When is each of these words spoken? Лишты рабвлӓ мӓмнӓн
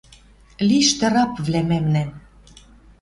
Лишты 0.67 1.05
рабвлӓ 1.13 1.61
мӓмнӓн 1.69 2.09